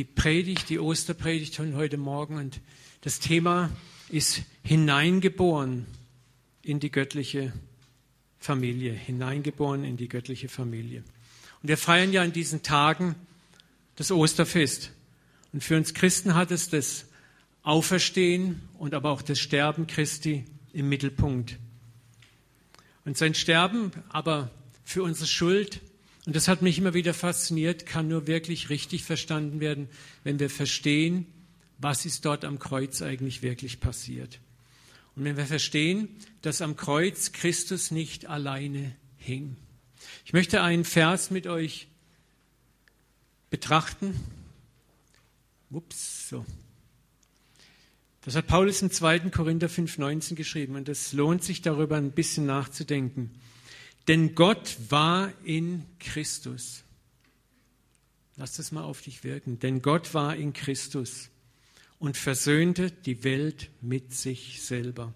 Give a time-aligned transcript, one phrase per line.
[0.00, 2.38] die Predigt, die Osterpredigt von heute Morgen.
[2.38, 2.62] Und
[3.02, 3.68] das Thema
[4.08, 5.84] ist hineingeboren
[6.62, 7.52] in die göttliche
[8.38, 11.04] Familie, hineingeboren in die göttliche Familie.
[11.60, 13.14] Und wir feiern ja in diesen Tagen
[13.96, 14.90] das Osterfest.
[15.52, 17.04] Und für uns Christen hat es das
[17.62, 21.58] Auferstehen und aber auch das Sterben Christi im Mittelpunkt.
[23.04, 24.50] Und sein Sterben, aber
[24.82, 25.82] für unsere Schuld,
[26.30, 29.88] und das hat mich immer wieder fasziniert, kann nur wirklich richtig verstanden werden,
[30.22, 31.26] wenn wir verstehen,
[31.78, 34.38] was ist dort am Kreuz eigentlich wirklich passiert.
[35.16, 36.08] Und wenn wir verstehen,
[36.42, 39.56] dass am Kreuz Christus nicht alleine hing.
[40.24, 41.88] Ich möchte einen Vers mit euch
[43.50, 44.14] betrachten.
[45.68, 46.46] Ups, so.
[48.20, 49.18] Das hat Paulus im 2.
[49.30, 53.32] Korinther 5,19 geschrieben und es lohnt sich darüber ein bisschen nachzudenken.
[54.08, 56.84] Denn Gott war in Christus.
[58.36, 59.58] Lass das mal auf dich wirken.
[59.58, 61.30] Denn Gott war in Christus
[61.98, 65.14] und versöhnte die Welt mit sich selber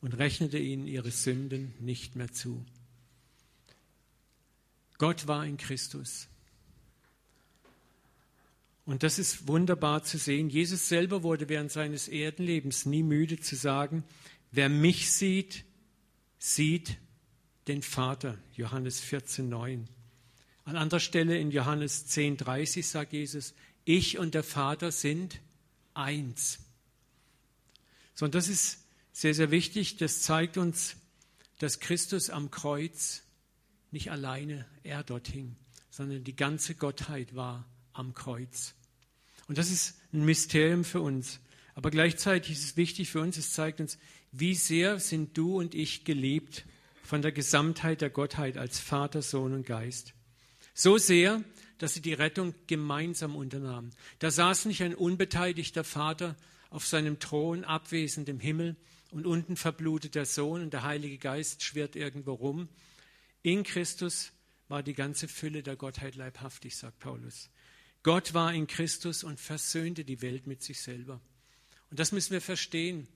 [0.00, 2.64] und rechnete ihnen ihre Sünden nicht mehr zu.
[4.98, 6.28] Gott war in Christus.
[8.86, 10.50] Und das ist wunderbar zu sehen.
[10.50, 14.04] Jesus selber wurde während seines Erdenlebens nie müde zu sagen,
[14.52, 15.64] wer mich sieht,
[16.38, 16.98] sieht
[17.68, 18.38] den Vater.
[18.54, 19.88] Johannes 14, 9.
[20.64, 25.40] An anderer Stelle in Johannes 10, 30 sagt Jesus, ich und der Vater sind
[25.92, 26.58] eins.
[28.14, 28.78] So, und das ist
[29.12, 29.96] sehr, sehr wichtig.
[29.98, 30.96] Das zeigt uns,
[31.58, 33.22] dass Christus am Kreuz
[33.90, 35.56] nicht alleine er dort hing,
[35.90, 38.74] sondern die ganze Gottheit war am Kreuz.
[39.46, 41.40] Und das ist ein Mysterium für uns.
[41.74, 43.98] Aber gleichzeitig ist es wichtig für uns, es zeigt uns,
[44.32, 46.64] wie sehr sind du und ich geliebt
[47.04, 50.14] von der Gesamtheit der Gottheit als Vater, Sohn und Geist.
[50.72, 51.44] So sehr,
[51.78, 53.90] dass sie die Rettung gemeinsam unternahmen.
[54.18, 56.34] Da saß nicht ein unbeteiligter Vater
[56.70, 58.76] auf seinem Thron abwesend im Himmel
[59.10, 62.68] und unten verblutet der Sohn und der Heilige Geist schwirrt irgendwo rum.
[63.42, 64.32] In Christus
[64.68, 67.50] war die ganze Fülle der Gottheit leibhaftig, sagt Paulus.
[68.02, 71.20] Gott war in Christus und versöhnte die Welt mit sich selber.
[71.90, 73.06] Und das müssen wir verstehen.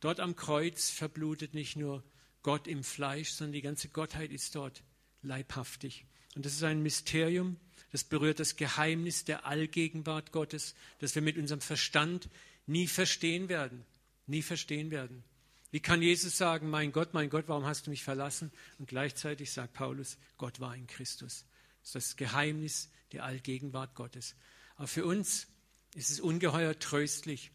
[0.00, 2.02] Dort am Kreuz verblutet nicht nur
[2.42, 4.82] Gott im Fleisch, sondern die ganze Gottheit ist dort
[5.22, 6.06] leibhaftig.
[6.34, 7.56] Und das ist ein Mysterium,
[7.90, 12.28] das berührt das Geheimnis der Allgegenwart Gottes, das wir mit unserem Verstand
[12.66, 13.84] nie verstehen werden.
[14.26, 15.24] Nie verstehen werden.
[15.70, 18.52] Wie kann Jesus sagen, mein Gott, mein Gott, warum hast du mich verlassen?
[18.78, 21.44] Und gleichzeitig sagt Paulus, Gott war in Christus.
[21.80, 24.34] Das ist das Geheimnis die Allgegenwart Gottes.
[24.76, 25.46] Aber für uns
[25.94, 27.50] ist es ungeheuer tröstlich.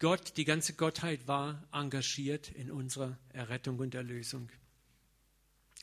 [0.00, 4.48] Gott, die ganze Gottheit war engagiert in unserer Errettung und Erlösung.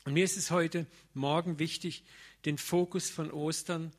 [0.06, 2.04] Und mir ist es heute Morgen wichtig,
[2.44, 3.94] den Fokus von Ostern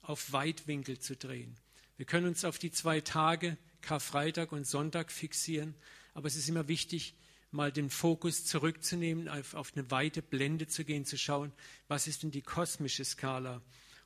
[0.00, 1.54] auf Weitwinkel zu drehen.
[1.98, 5.74] Wir können uns auf die zwei Tage, Karfreitag und Sonntag fixieren,
[6.14, 7.14] aber es ist immer wichtig,
[7.50, 11.52] mal den Fokus zurückzunehmen, auf, auf eine weite Blende zu gehen, zu schauen,
[11.88, 13.60] was ist denn die kosmische Skala?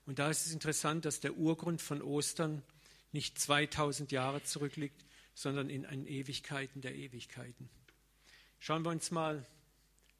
[0.06, 2.64] Und da ist es interessant, dass der Urgrund von Ostern
[3.12, 7.68] nicht 2000 Jahre zurückliegt, sondern in einen Ewigkeiten der Ewigkeiten.
[8.58, 9.46] Schauen wir uns mal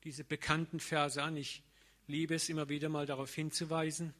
[0.04, 1.36] diese bekannten Verse an.
[1.36, 1.62] Ich
[2.06, 4.14] liebe es immer wieder mal darauf hinzuweisen.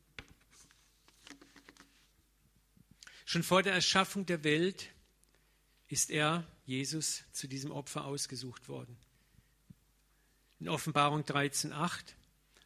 [3.25, 4.91] Schon vor der Erschaffung der Welt
[5.89, 8.97] ist er, Jesus, zu diesem Opfer ausgesucht worden.
[10.61, 12.15] In Offenbarung 13.8,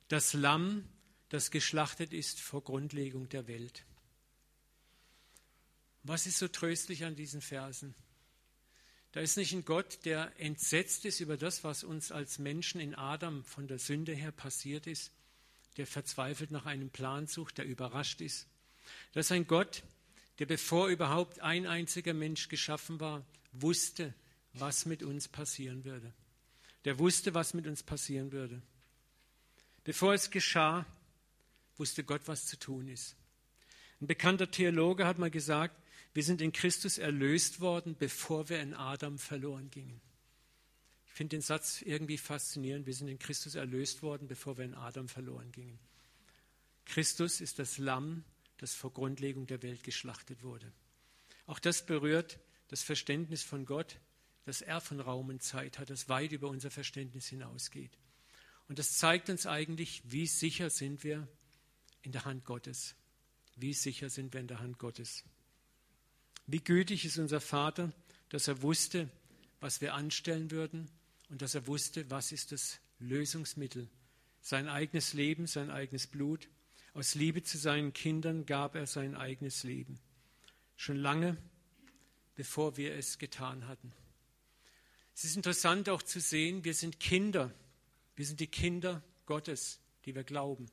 [0.08, 0.86] das Lamm,
[1.28, 3.84] das geschlachtet ist vor Grundlegung der Welt.
[6.02, 7.94] Was ist so tröstlich an diesen Versen?
[9.16, 12.94] Da ist nicht ein Gott, der entsetzt ist über das, was uns als Menschen in
[12.94, 15.10] Adam von der Sünde her passiert ist,
[15.78, 18.46] der verzweifelt nach einem Plan sucht, der überrascht ist.
[19.14, 19.84] Das ist ein Gott,
[20.38, 24.12] der bevor überhaupt ein einziger Mensch geschaffen war, wusste,
[24.52, 26.12] was mit uns passieren würde.
[26.84, 28.60] Der wusste, was mit uns passieren würde.
[29.82, 30.84] Bevor es geschah,
[31.78, 33.16] wusste Gott, was zu tun ist.
[33.98, 35.74] Ein bekannter Theologe hat mal gesagt,
[36.16, 40.00] wir sind in Christus erlöst worden, bevor wir in Adam verloren gingen.
[41.04, 42.86] Ich finde den Satz irgendwie faszinierend.
[42.86, 45.78] Wir sind in Christus erlöst worden, bevor wir in Adam verloren gingen.
[46.86, 48.24] Christus ist das Lamm,
[48.56, 50.72] das vor Grundlegung der Welt geschlachtet wurde.
[51.44, 54.00] Auch das berührt das Verständnis von Gott,
[54.46, 57.98] dass er von Raum und Zeit hat, das weit über unser Verständnis hinausgeht.
[58.68, 61.28] Und das zeigt uns eigentlich, wie sicher sind wir
[62.00, 62.94] in der Hand Gottes.
[63.54, 65.22] Wie sicher sind wir in der Hand Gottes?
[66.46, 67.92] Wie gütig ist unser Vater,
[68.28, 69.08] dass er wusste,
[69.60, 70.90] was wir anstellen würden
[71.28, 73.88] und dass er wusste, was ist das Lösungsmittel.
[74.40, 76.48] Sein eigenes Leben, sein eigenes Blut.
[76.94, 79.98] Aus Liebe zu seinen Kindern gab er sein eigenes Leben.
[80.78, 81.38] schon lange,
[82.34, 83.92] bevor wir es getan hatten.
[85.14, 87.52] Es ist interessant auch zu sehen, wir sind Kinder.
[88.14, 90.66] Wir sind die Kinder Gottes, die wir glauben.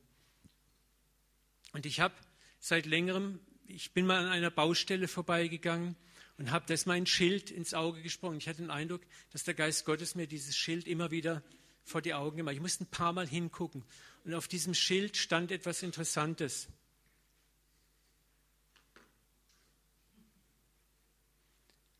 [1.72, 2.14] Und ich habe
[2.60, 5.96] seit längerem, ich bin mal an einer Baustelle vorbeigegangen
[6.38, 8.38] und habe das mein Schild ins Auge gesprungen.
[8.38, 11.42] Ich hatte den Eindruck, dass der Geist Gottes mir dieses Schild immer wieder
[11.84, 12.54] vor die Augen gemacht.
[12.54, 13.84] Ich musste ein paar Mal hingucken.
[14.24, 16.68] Und auf diesem Schild stand etwas Interessantes.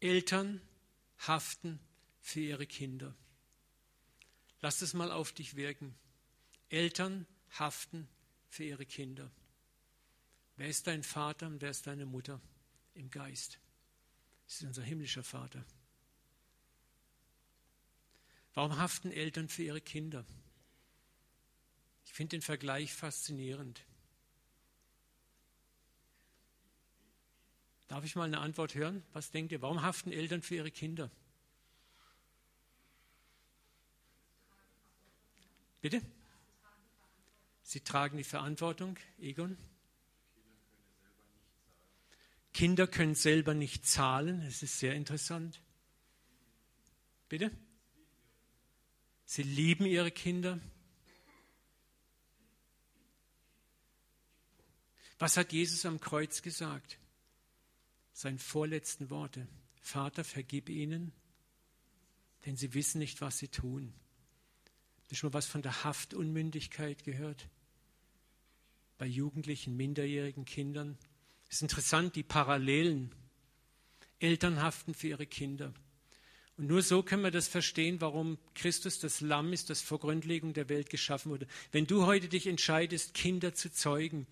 [0.00, 0.60] Eltern
[1.18, 1.78] haften
[2.20, 3.14] für ihre Kinder.
[4.60, 5.94] Lass es mal auf dich wirken.
[6.68, 7.26] Eltern
[7.58, 8.08] haften
[8.48, 9.30] für ihre Kinder.
[10.56, 12.40] Wer ist dein Vater und wer ist deine Mutter
[12.94, 13.58] im Geist?
[14.46, 15.64] Das ist unser himmlischer Vater.
[18.54, 20.24] Warum haften Eltern für ihre Kinder?
[22.04, 23.84] Ich finde den Vergleich faszinierend.
[27.88, 29.02] Darf ich mal eine Antwort hören?
[29.12, 29.60] Was denkt ihr?
[29.60, 31.10] Warum haften Eltern für ihre Kinder?
[35.80, 36.00] Bitte?
[37.62, 39.58] Sie tragen die Verantwortung, Egon?
[42.54, 44.42] Kinder können selber nicht zahlen.
[44.44, 45.60] Das ist sehr interessant.
[47.28, 47.50] Bitte?
[49.26, 50.60] Sie lieben ihre Kinder.
[55.18, 56.98] Was hat Jesus am Kreuz gesagt?
[58.12, 59.48] Seine vorletzten Worte.
[59.80, 61.12] Vater, vergib ihnen,
[62.46, 63.92] denn sie wissen nicht, was sie tun.
[65.00, 67.48] Hast du schon mal was von der Haftunmündigkeit gehört?
[68.96, 70.96] Bei jugendlichen, minderjährigen Kindern.
[71.48, 73.12] Es ist interessant, die Parallelen.
[74.18, 75.72] Eltern haften für ihre Kinder.
[76.56, 80.52] Und nur so können wir das verstehen, warum Christus das Lamm ist, das vor Grundlegung
[80.52, 81.48] der Welt geschaffen wurde.
[81.72, 84.26] Wenn du heute dich entscheidest, Kinder zu zeugen,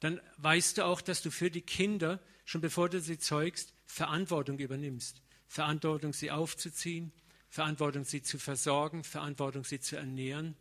[0.00, 4.58] dann weißt du auch, dass du für die Kinder, schon bevor du sie zeugst, Verantwortung
[4.58, 5.20] übernimmst.
[5.48, 7.12] Verantwortung, sie aufzuziehen,
[7.48, 10.56] Verantwortung, sie zu versorgen, Verantwortung, sie zu ernähren.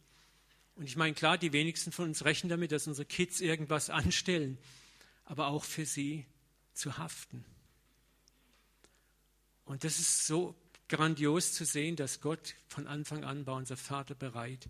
[0.75, 4.57] Und ich meine, klar, die wenigsten von uns rechnen damit, dass unsere Kids irgendwas anstellen,
[5.25, 6.25] aber auch für sie
[6.73, 7.45] zu haften.
[9.65, 10.55] Und das ist so
[10.89, 14.69] grandios zu sehen, dass Gott von Anfang an war unser Vater bereit,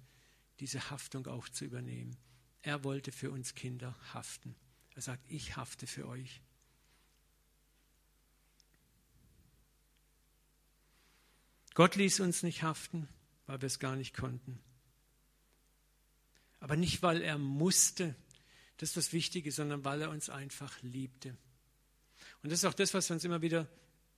[0.59, 2.15] diese Haftung auch zu übernehmen.
[2.61, 4.55] Er wollte für uns Kinder haften.
[4.95, 6.41] Er sagt, ich hafte für euch.
[11.73, 13.09] Gott ließ uns nicht haften,
[13.47, 14.59] weil wir es gar nicht konnten.
[16.59, 18.15] Aber nicht, weil er musste,
[18.83, 21.37] das ist das Wichtige, sondern weil er uns einfach liebte.
[22.41, 23.69] Und das ist auch das, was wir uns immer wieder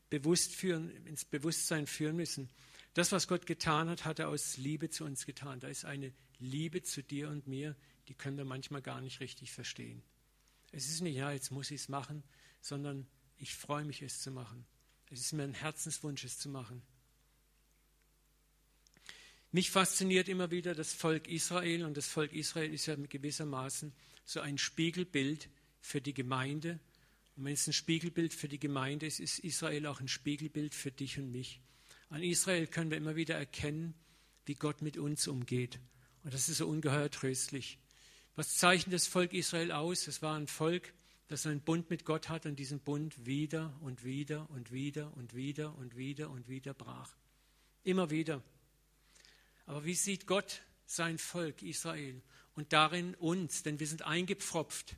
[0.09, 2.49] bewusst führen, ins Bewusstsein führen müssen.
[2.95, 5.59] Das, was Gott getan hat, hat er aus Liebe zu uns getan.
[5.59, 7.75] Da ist eine Liebe zu dir und mir,
[8.07, 10.01] die können wir manchmal gar nicht richtig verstehen.
[10.71, 12.23] Es ist nicht, ja, jetzt muss ich es machen,
[12.59, 13.05] sondern
[13.37, 14.65] ich freue mich, es zu machen.
[15.11, 16.81] Es ist mir ein Herzenswunsch, es zu machen.
[19.55, 23.93] Mich fasziniert immer wieder das Volk Israel und das Volk Israel ist ja gewissermaßen
[24.25, 25.47] so ein Spiegelbild
[25.79, 26.77] für die Gemeinde
[27.37, 30.91] und wenn es ein Spiegelbild für die Gemeinde ist, ist Israel auch ein Spiegelbild für
[30.91, 31.61] dich und mich.
[32.09, 33.93] An Israel können wir immer wieder erkennen,
[34.43, 35.79] wie Gott mit uns umgeht.
[36.25, 37.79] Und das ist so ungeheuer tröstlich.
[38.35, 40.05] Was zeichnet das Volk Israel aus?
[40.09, 40.93] Es war ein Volk,
[41.29, 45.33] das einen Bund mit Gott hat und diesen Bund wieder und wieder und wieder und
[45.33, 47.15] wieder und wieder und wieder brach.
[47.85, 48.43] Immer wieder.
[49.65, 52.21] Aber wie sieht Gott sein Volk Israel
[52.55, 53.63] und darin uns?
[53.63, 54.95] Denn wir sind eingepfropft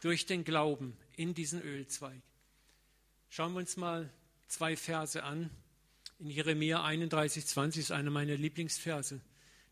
[0.00, 2.22] durch den Glauben in diesen Ölzweig.
[3.28, 4.12] Schauen wir uns mal
[4.46, 5.50] zwei Verse an.
[6.18, 9.20] In Jeremia 31, 20 ist einer meiner Lieblingsverse.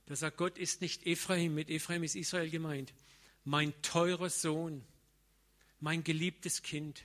[0.07, 2.93] Da sagt Gott ist nicht Ephraim, mit Ephraim ist Israel gemeint.
[3.45, 4.85] Mein teurer Sohn,
[5.79, 7.05] mein geliebtes Kind.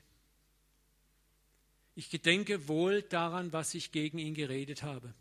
[1.94, 5.14] Ich gedenke wohl daran, was ich gegen ihn geredet habe.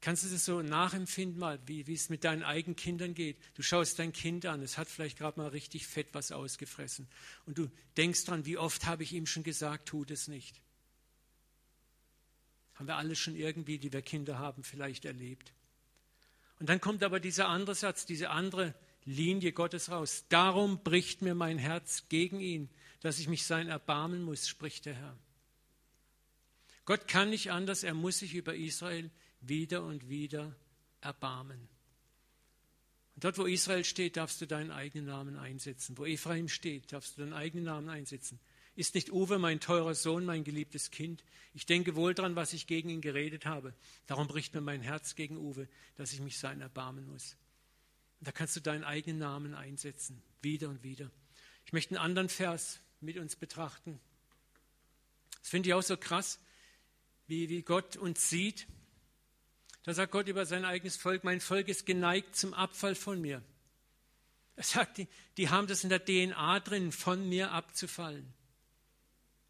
[0.00, 3.36] Kannst du das so nachempfinden mal, wie, wie es mit deinen eigenen Kindern geht?
[3.54, 7.08] Du schaust dein Kind an, es hat vielleicht gerade mal richtig fett was ausgefressen.
[7.46, 10.60] Und du denkst dran, wie oft habe ich ihm schon gesagt, tu das nicht.
[12.74, 15.52] Haben wir alle schon irgendwie, die wir Kinder haben, vielleicht erlebt.
[16.60, 18.74] Und dann kommt aber dieser andere Satz, diese andere
[19.04, 20.26] Linie Gottes raus.
[20.28, 22.68] Darum bricht mir mein Herz gegen ihn,
[23.00, 25.18] dass ich mich sein erbarmen muss, spricht der Herr.
[26.84, 30.54] Gott kann nicht anders, er muss sich über Israel wieder und wieder
[31.00, 31.68] erbarmen.
[33.14, 35.98] Und dort, wo Israel steht, darfst du deinen eigenen Namen einsetzen.
[35.98, 38.38] Wo Ephraim steht, darfst du deinen eigenen Namen einsetzen.
[38.76, 41.24] Ist nicht Uwe mein teurer Sohn, mein geliebtes Kind?
[41.52, 43.74] Ich denke wohl dran, was ich gegen ihn geredet habe.
[44.06, 47.36] Darum bricht mir mein Herz gegen Uwe, dass ich mich sein erbarmen muss.
[48.20, 51.10] Und da kannst du deinen eigenen Namen einsetzen, wieder und wieder.
[51.66, 53.98] Ich möchte einen anderen Vers mit uns betrachten.
[55.40, 56.38] Das finde ich auch so krass,
[57.26, 58.68] wie, wie Gott uns sieht.
[59.88, 63.42] Da sagt Gott über sein eigenes Volk, mein Volk ist geneigt zum Abfall von mir.
[64.54, 68.34] Er sagt, die, die haben das in der DNA drin, von mir abzufallen.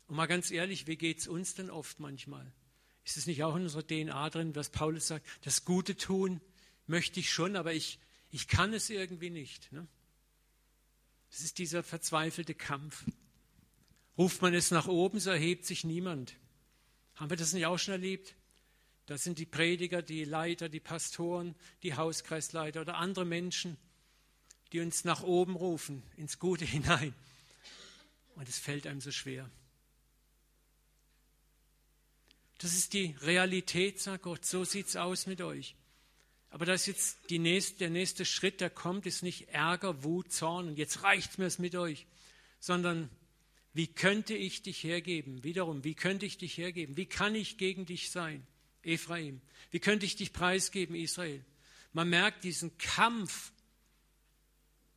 [0.07, 2.53] Und mal ganz ehrlich, wie geht es uns denn oft manchmal?
[3.05, 5.27] Ist es nicht auch in unserer DNA drin, was Paulus sagt?
[5.43, 6.41] Das Gute tun
[6.87, 7.99] möchte ich schon, aber ich,
[8.31, 9.73] ich kann es irgendwie nicht.
[9.73, 9.89] Ne?
[11.33, 13.07] Das ist dieser verzweifelte Kampf.
[14.17, 16.37] Ruft man es nach oben, so erhebt sich niemand.
[17.17, 18.37] Haben wir das nicht auch schon erlebt?
[19.09, 23.79] Das sind die Prediger, die Leiter, die Pastoren, die Hauskreisleiter oder andere Menschen,
[24.71, 27.15] die uns nach oben rufen, ins Gute hinein.
[28.35, 29.51] Und es fällt einem so schwer.
[32.59, 34.45] Das ist die Realität, sagt Gott.
[34.45, 35.75] So sieht es aus mit euch.
[36.51, 40.69] Aber das ist jetzt nächste, der nächste Schritt, der kommt, ist nicht Ärger, Wut, Zorn
[40.69, 42.07] und jetzt reicht mir es mit euch,
[42.61, 43.09] sondern
[43.73, 45.45] wie könnte ich dich hergeben?
[45.45, 46.99] Wiederum, wie könnte ich dich hergeben?
[46.99, 48.47] Wie kann ich gegen dich sein,
[48.89, 49.41] Ephraim?
[49.71, 51.45] Wie könnte ich dich preisgeben, Israel?
[51.93, 53.53] Man merkt diesen Kampf,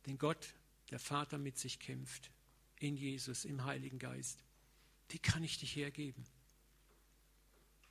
[0.06, 0.54] den Gott,
[0.90, 2.30] der Vater, mit sich kämpft,
[2.78, 4.42] in Jesus, im Heiligen Geist.
[5.08, 6.24] Wie kann ich dich hergeben?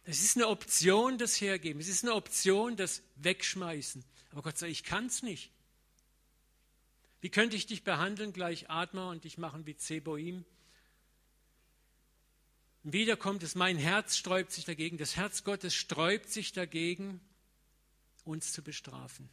[0.04, 1.80] Es ist eine Option, das Hergeben.
[1.80, 4.04] Es ist eine Option, das Wegschmeißen.
[4.32, 5.52] Aber Gott sagt, ich kann es nicht.
[7.22, 10.44] Wie könnte ich dich behandeln, gleich Atma, und dich machen wie Zeboim?
[12.84, 14.98] Wieder kommt es, mein Herz sträubt sich dagegen.
[14.98, 17.22] Das Herz Gottes sträubt sich dagegen,
[18.24, 19.30] uns zu bestrafen.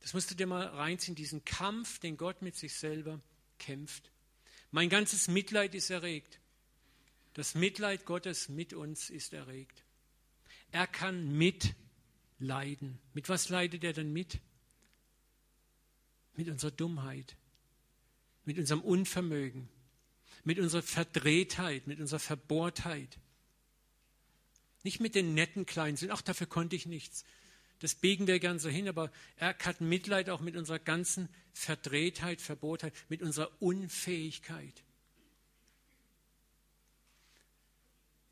[0.00, 3.20] Das musst du dir mal reinziehen, diesen Kampf, den Gott mit sich selber
[3.58, 4.10] kämpft.
[4.72, 6.40] Mein ganzes Mitleid ist erregt.
[7.34, 9.84] Das Mitleid Gottes mit uns ist erregt.
[10.70, 12.98] Er kann mitleiden.
[13.14, 14.40] Mit was leidet er denn mit?
[16.34, 17.36] Mit unserer Dummheit,
[18.44, 19.68] mit unserem Unvermögen,
[20.44, 23.18] mit unserer Verdrehtheit, mit unserer Verbohrtheit.
[24.82, 27.24] Nicht mit den netten kleinen Sünden, ach, dafür konnte ich nichts.
[27.78, 32.40] Das biegen wir gern so hin, aber er hat Mitleid auch mit unserer ganzen Verdrehtheit,
[32.40, 34.84] Verbohrtheit, mit unserer Unfähigkeit.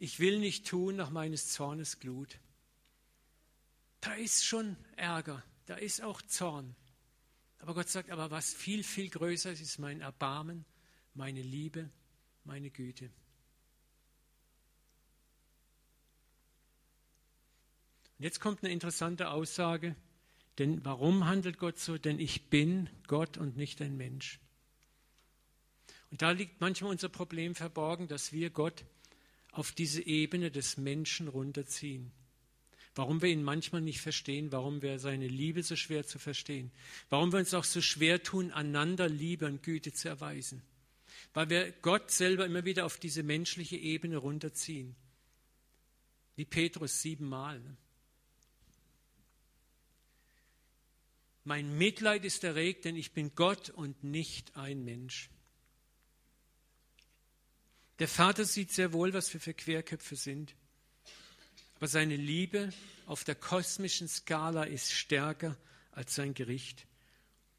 [0.01, 2.39] ich will nicht tun nach meines Zornes Glut.
[4.01, 6.75] Da ist schon Ärger, da ist auch Zorn.
[7.59, 10.65] Aber Gott sagt, aber was viel, viel größer ist, ist mein Erbarmen,
[11.13, 11.91] meine Liebe,
[12.51, 13.05] meine Güte.
[18.19, 19.95] Und jetzt kommt eine interessante Aussage,
[20.59, 21.97] denn warum handelt Gott so?
[21.97, 24.41] Denn ich bin Gott und nicht ein Mensch.
[26.11, 28.85] Und da liegt manchmal unser Problem verborgen, dass wir Gott
[29.53, 32.11] auf diese Ebene des Menschen runterziehen.
[32.97, 36.73] Warum wir ihn manchmal nicht verstehen, warum wir seine Liebe so schwer zu verstehen,
[37.11, 40.65] warum wir uns auch so schwer tun, einander Liebe und Güte zu erweisen.
[41.33, 44.97] Weil wir Gott selber immer wieder auf diese menschliche Ebene runterziehen.
[46.37, 47.61] Wie Petrus siebenmal.
[47.61, 47.77] Ne?
[51.45, 55.31] Mein Mitleid ist erregt, denn ich bin Gott und nicht ein Mensch.
[57.99, 60.55] Der Vater sieht sehr wohl, was wir für Querköpfe sind.
[61.77, 62.73] Aber seine Liebe
[63.07, 65.57] auf der kosmischen Skala ist stärker
[65.93, 66.87] als sein Gericht.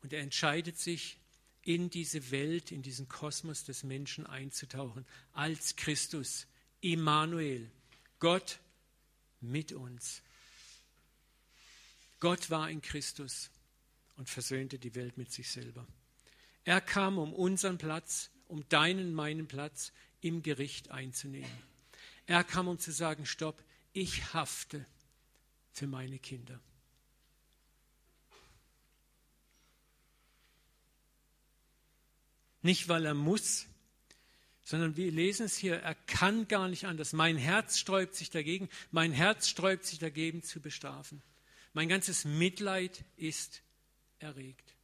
[0.01, 1.17] Und er entscheidet sich,
[1.63, 6.47] in diese Welt, in diesen Kosmos des Menschen einzutauchen, als Christus,
[6.81, 7.69] Immanuel,
[8.19, 8.59] Gott
[9.39, 10.21] mit uns.
[12.19, 13.49] Gott war in Christus
[14.17, 15.85] und versöhnte die Welt mit sich selber.
[16.63, 19.91] Er kam um unseren Platz, um deinen, meinen Platz
[20.21, 21.49] im Gericht einzunehmen.
[22.27, 23.63] Er kam, um zu sagen, stopp,
[23.93, 24.85] ich hafte
[25.71, 26.59] für meine Kinder.
[32.61, 33.67] Nicht, weil er muss,
[34.63, 37.13] sondern wir lesen es hier, er kann gar nicht anders.
[37.13, 41.21] Mein Herz sträubt sich dagegen, mein Herz sträubt sich dagegen zu bestrafen.
[41.73, 43.61] Mein ganzes Mitleid ist
[44.19, 44.75] erregt.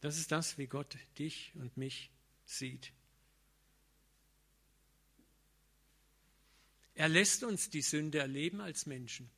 [0.00, 2.10] Das ist das, wie Gott dich und mich
[2.44, 2.92] sieht.
[6.94, 9.30] Er lässt uns die Sünde erleben als Menschen.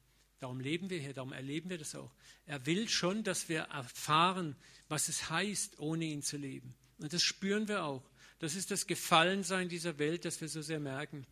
[0.47, 2.15] Darum leben wir hier, darum erleben wir das auch.
[2.47, 4.55] Er will schon, dass wir erfahren,
[4.87, 6.77] was es heißt, ohne ihn zu leben.
[6.99, 8.09] Und das spüren wir auch.
[8.39, 11.27] Das ist das Gefallensein dieser Welt, das wir so sehr merken.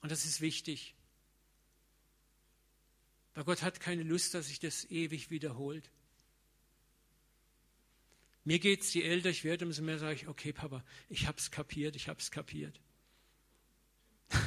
[0.00, 0.94] Und das ist wichtig.
[3.34, 5.90] Weil Gott hat keine Lust, dass sich das ewig wiederholt.
[8.44, 11.36] Mir geht es, je älter ich werde, umso mehr sage ich, okay, Papa, ich habe
[11.36, 12.80] es kapiert, ich habe es kapiert.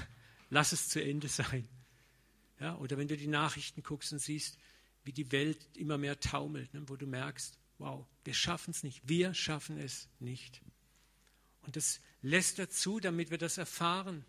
[0.50, 1.69] Lass es zu Ende sein.
[2.62, 4.60] Ja, oder wenn du die Nachrichten guckst und siehst,
[5.03, 9.01] wie die Welt immer mehr taumelt, ne, wo du merkst, wow, wir schaffen es nicht,
[9.10, 10.62] wir schaffen es nicht.
[11.63, 14.24] Und das lässt er zu, damit wir das erfahren.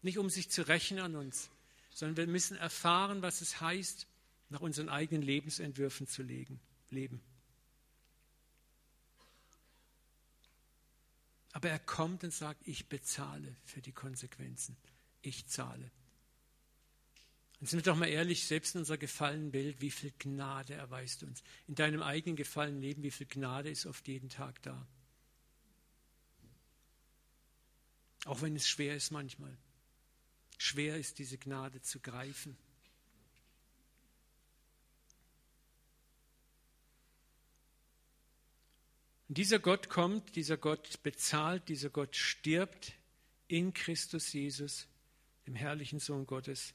[0.00, 1.50] Nicht um sich zu rächen an uns,
[1.90, 4.06] sondern wir müssen erfahren, was es heißt,
[4.48, 7.20] nach unseren eigenen Lebensentwürfen zu leben.
[11.52, 14.78] Aber er kommt und sagt, ich bezahle für die Konsequenzen.
[15.20, 15.90] Ich zahle.
[17.60, 21.24] Und sind wir doch mal ehrlich, selbst in unserer gefallenen Welt, wie viel Gnade erweist
[21.24, 21.42] uns.
[21.66, 24.86] In deinem eigenen gefallenen Leben, wie viel Gnade ist oft jeden Tag da.
[28.26, 29.56] Auch wenn es schwer ist manchmal.
[30.56, 32.56] Schwer ist diese Gnade zu greifen.
[39.28, 42.94] Und dieser Gott kommt, dieser Gott bezahlt, dieser Gott stirbt
[43.46, 44.86] in Christus Jesus,
[45.46, 46.74] dem herrlichen Sohn Gottes.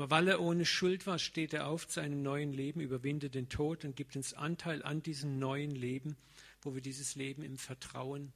[0.00, 3.50] Aber weil er ohne Schuld war, steht er auf zu einem neuen Leben, überwindet den
[3.50, 6.16] Tod und gibt uns Anteil an diesem neuen Leben,
[6.62, 8.32] wo wir dieses Leben im Vertrauen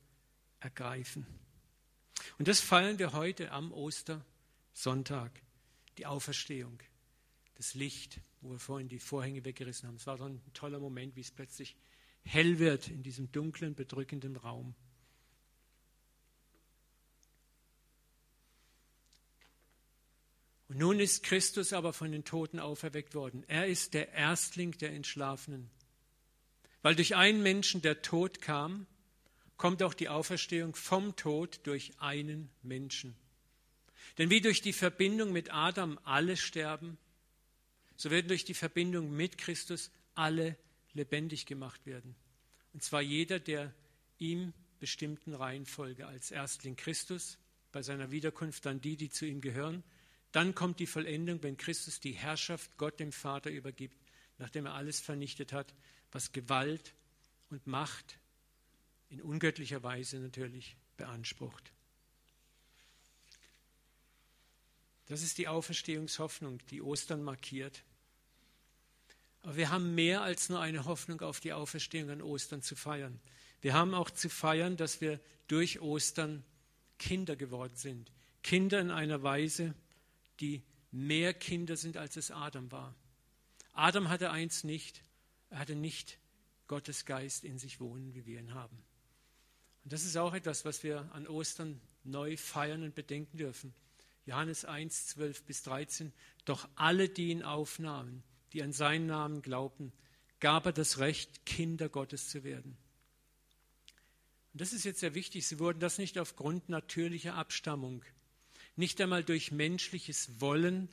[0.61, 1.27] ergreifen.
[2.37, 5.41] Und das feiern wir heute am Ostersonntag,
[5.97, 6.83] die Auferstehung,
[7.55, 9.97] das Licht, wo wir vorhin die Vorhänge weggerissen haben.
[9.97, 11.77] Es war so ein toller Moment, wie es plötzlich
[12.25, 14.75] hell wird in diesem dunklen, bedrückenden Raum.
[20.75, 23.45] Und nun ist Christus aber von den Toten auferweckt worden.
[23.47, 25.71] Er ist der Erstling der Entschlafenen.
[26.83, 28.89] Weil durch einen Menschen der Tod kam,
[29.57, 33.15] kommt auch die Auferstehung vom Tod durch einen Menschen.
[34.19, 36.99] Denn wie durch die Verbindung mit Adam alle sterben,
[37.95, 40.57] so werden durch die Verbindung mit Christus alle
[40.93, 42.17] lebendig gemacht werden.
[42.73, 43.73] Und zwar jeder der
[44.19, 47.39] ihm bestimmten Reihenfolge als Erstling Christus,
[47.71, 49.85] bei seiner Wiederkunft dann die, die zu ihm gehören.
[50.35, 53.97] Dann kommt die Vollendung, wenn Christus die Herrschaft Gott dem Vater übergibt,
[54.39, 55.73] nachdem er alles vernichtet hat,
[56.11, 56.93] was Gewalt
[57.51, 58.19] und Macht
[59.11, 61.73] in ungöttlicher Weise natürlich beansprucht.
[65.07, 67.85] Das ist die Auferstehungshoffnung, die Ostern markiert.
[69.43, 73.21] Aber wir haben mehr als nur eine Hoffnung auf die Auferstehung an Ostern zu feiern.
[73.61, 76.43] Wir haben auch zu feiern, dass wir durch Ostern
[76.99, 78.11] Kinder geworden sind.
[78.43, 79.77] Kinder in einer Weise,
[80.41, 82.95] die mehr Kinder sind, als es Adam war.
[83.73, 85.03] Adam hatte eins nicht.
[85.51, 86.19] Er hatte nicht
[86.67, 88.77] Gottes Geist in sich wohnen, wie wir ihn haben.
[89.85, 93.75] Und das ist auch etwas, was wir an Ostern neu feiern und bedenken dürfen.
[94.27, 96.13] Johannes 1, 12 bis 13.
[96.45, 99.93] Doch alle, die ihn aufnahmen, die an seinen Namen glaubten,
[100.41, 102.77] gab er das Recht, Kinder Gottes zu werden.
[104.53, 105.47] Und das ist jetzt sehr wichtig.
[105.47, 108.05] Sie wurden das nicht aufgrund natürlicher Abstammung,
[108.77, 110.89] nicht einmal durch menschliches Wollen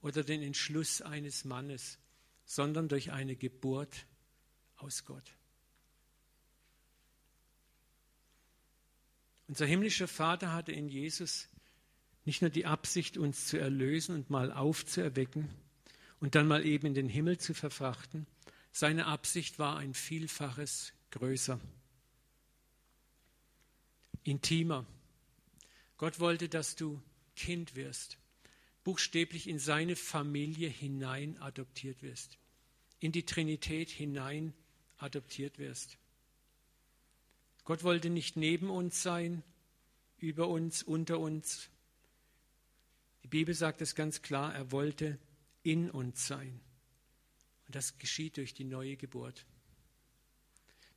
[0.00, 1.98] oder den Entschluss eines Mannes,
[2.44, 4.06] sondern durch eine Geburt
[4.76, 5.34] aus Gott.
[9.48, 11.48] Unser himmlischer Vater hatte in Jesus
[12.24, 15.48] nicht nur die Absicht, uns zu erlösen und mal aufzuerwecken,
[16.20, 18.26] und dann mal eben in den Himmel zu verfrachten.
[18.72, 21.60] Seine Absicht war ein Vielfaches größer,
[24.22, 24.86] intimer.
[25.96, 27.00] Gott wollte, dass du
[27.36, 28.18] Kind wirst,
[28.82, 32.38] buchstäblich in seine Familie hinein adoptiert wirst,
[32.98, 34.52] in die Trinität hinein
[34.98, 35.98] adoptiert wirst.
[37.64, 39.42] Gott wollte nicht neben uns sein,
[40.18, 41.68] über uns, unter uns.
[43.22, 45.18] Die Bibel sagt es ganz klar, er wollte
[45.62, 46.60] in uns sein.
[47.66, 49.44] Und das geschieht durch die neue Geburt.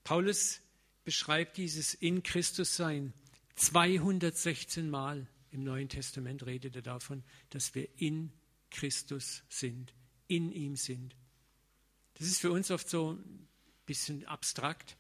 [0.04, 0.62] Paulus
[1.04, 3.13] beschreibt dieses in Christus sein
[3.56, 8.31] 216 Mal im Neuen Testament redet er davon, dass wir in
[8.69, 9.93] Christus sind,
[10.27, 11.15] in ihm sind.
[12.15, 13.47] Das ist für uns oft so ein
[13.85, 14.97] bisschen abstrakt.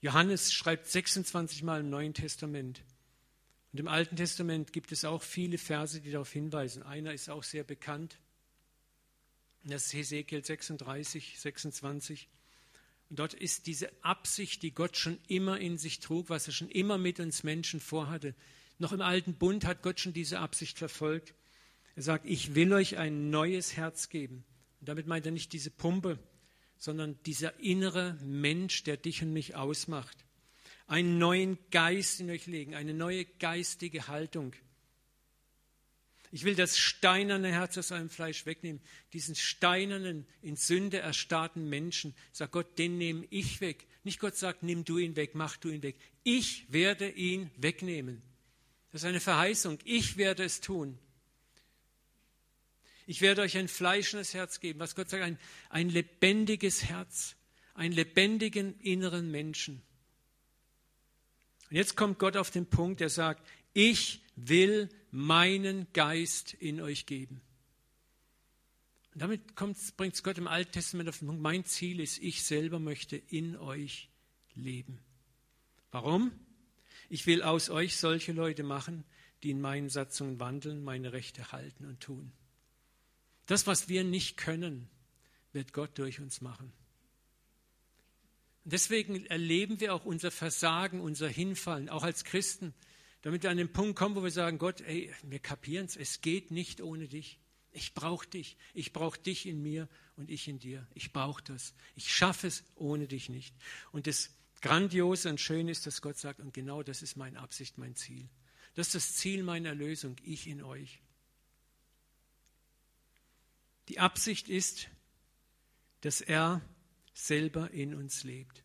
[0.00, 2.82] Johannes schreibt 26 Mal im Neuen Testament.
[3.72, 6.82] Und im Alten Testament gibt es auch viele Verse, die darauf hinweisen.
[6.82, 8.18] Einer ist auch sehr bekannt.
[9.64, 12.28] Das ist Hesekiel 36, 26.
[13.08, 16.70] Und dort ist diese Absicht, die Gott schon immer in sich trug, was er schon
[16.70, 18.34] immer mit uns Menschen vorhatte.
[18.82, 21.34] Noch im alten Bund hat Gott schon diese Absicht verfolgt.
[21.94, 24.42] Er sagt, ich will euch ein neues Herz geben.
[24.80, 26.18] Und damit meint er nicht diese Pumpe,
[26.78, 30.24] sondern dieser innere Mensch, der dich und mich ausmacht
[30.88, 34.52] einen neuen Geist in euch legen, eine neue geistige Haltung.
[36.32, 38.82] Ich will das steinerne Herz aus eurem Fleisch wegnehmen.
[39.12, 43.86] Diesen steinernen, in Sünde erstarrten Menschen, sagt Gott, den nehme ich weg.
[44.02, 45.94] Nicht Gott sagt, nimm du ihn weg, mach du ihn weg.
[46.24, 48.22] Ich werde ihn wegnehmen.
[48.92, 49.78] Das ist eine Verheißung.
[49.84, 50.98] Ich werde es tun.
[53.06, 54.78] Ich werde euch ein fleischendes Herz geben.
[54.78, 55.38] Was Gott sagt, ein,
[55.70, 57.34] ein lebendiges Herz,
[57.74, 59.82] einen lebendigen inneren Menschen.
[61.70, 67.06] Und jetzt kommt Gott auf den Punkt, der sagt, ich will meinen Geist in euch
[67.06, 67.40] geben.
[69.14, 72.44] Und damit bringt es Gott im Alten Testament auf den Punkt, mein Ziel ist, ich
[72.44, 74.10] selber möchte in euch
[74.54, 75.00] leben.
[75.90, 76.32] Warum?
[77.12, 79.04] Ich will aus euch solche Leute machen,
[79.42, 82.32] die in meinen Satzungen wandeln, meine Rechte halten und tun.
[83.44, 84.88] Das, was wir nicht können,
[85.52, 86.72] wird Gott durch uns machen.
[88.64, 92.72] Und deswegen erleben wir auch unser Versagen, unser Hinfallen, auch als Christen,
[93.20, 96.22] damit wir an den Punkt kommen, wo wir sagen, Gott, ey, wir kapieren es, es
[96.22, 97.38] geht nicht ohne dich.
[97.72, 98.56] Ich brauche dich.
[98.72, 100.88] Ich brauche dich in mir und ich in dir.
[100.94, 101.74] Ich brauche das.
[101.94, 103.54] Ich schaffe es ohne dich nicht.
[103.90, 104.30] Und das
[104.62, 108.28] Grandiose und Schöne ist, dass Gott sagt, und genau das ist meine Absicht, mein Ziel.
[108.74, 111.02] Das ist das Ziel meiner Erlösung, ich in euch.
[113.88, 114.88] Die Absicht ist,
[116.00, 116.62] dass er
[117.12, 118.64] selber in uns lebt.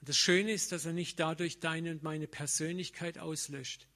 [0.00, 3.88] Und das Schöne ist, dass er nicht dadurch deine und meine Persönlichkeit auslöscht,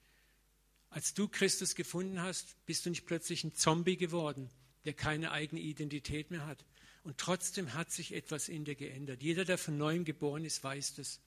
[0.88, 4.48] als du Christus gefunden hast, bist du nicht plötzlich ein Zombie geworden,
[4.86, 6.64] der keine eigene Identität mehr hat.
[7.02, 9.22] Und trotzdem hat sich etwas in dir geändert.
[9.22, 11.20] Jeder, der von neuem geboren ist, weiß das.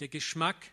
[0.00, 0.70] Der Geschmack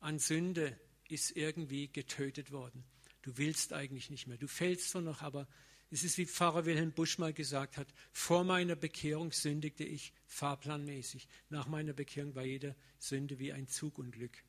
[0.00, 2.84] an Sünde ist irgendwie getötet worden.
[3.22, 4.38] Du willst eigentlich nicht mehr.
[4.38, 5.48] Du fällst zwar noch, aber
[5.90, 11.28] es ist wie Pfarrer Wilhelm Busch mal gesagt hat, vor meiner Bekehrung sündigte ich fahrplanmäßig.
[11.48, 14.42] Nach meiner Bekehrung war jede Sünde wie ein Zugunglück.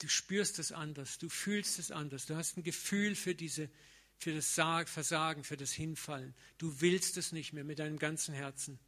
[0.00, 3.70] Du spürst es anders, du fühlst es anders, du hast ein Gefühl für, diese,
[4.18, 6.34] für das Versagen, für das Hinfallen.
[6.58, 8.78] Du willst es nicht mehr mit deinem ganzen Herzen.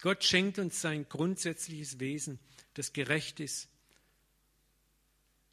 [0.00, 2.38] Gott schenkt uns sein grundsätzliches Wesen,
[2.74, 3.68] das gerecht ist.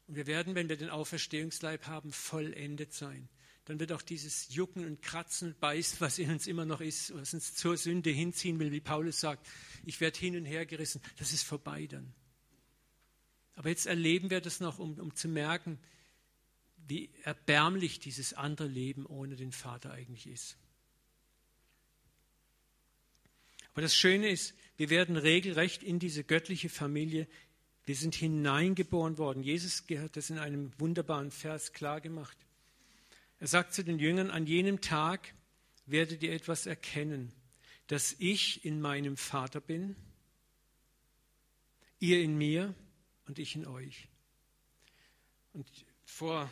[0.06, 3.28] Und wir werden, wenn wir den Auferstehungsleib haben, vollendet sein
[3.66, 7.12] dann wird auch dieses Jucken und Kratzen und Beißen, was in uns immer noch ist,
[7.14, 9.46] was uns zur Sünde hinziehen will, wie Paulus sagt,
[9.84, 12.14] ich werde hin und her gerissen, das ist vorbei dann.
[13.56, 15.80] Aber jetzt erleben wir das noch, um, um zu merken,
[16.86, 20.56] wie erbärmlich dieses andere Leben ohne den Vater eigentlich ist.
[23.76, 27.28] Aber das Schöne ist, wir werden regelrecht in diese göttliche Familie,
[27.84, 29.42] wir sind hineingeboren worden.
[29.42, 32.38] Jesus hat das in einem wunderbaren Vers klar gemacht.
[33.38, 35.34] Er sagt zu den Jüngern, an jenem Tag
[35.84, 37.34] werdet ihr etwas erkennen,
[37.88, 39.94] dass ich in meinem Vater bin,
[42.00, 42.74] ihr in mir
[43.26, 44.08] und ich in euch.
[45.52, 45.68] Und
[46.06, 46.50] vor,